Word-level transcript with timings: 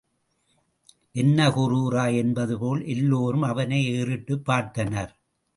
என்ன 1.11 1.49
கூறுகிறாய் 1.51 2.15
என்பது 2.15 2.59
போல், 2.59 2.85
எல்லோரும் 2.85 3.41
அவனை 3.41 3.81
ஏறிட்டுப் 3.91 4.49
பார்த்தனர். 4.49 5.13